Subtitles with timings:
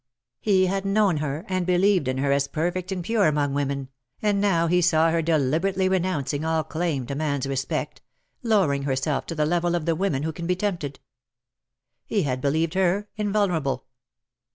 [0.39, 3.89] He had known her^ and believed in her as perfect and pure among women,,
[4.19, 8.01] and now he saw her deliberately renouncing all claim to man^s respect,
[8.41, 10.99] lowering herself to the level of the women who can be tempted.
[12.07, 13.85] He had believed her invulnerable.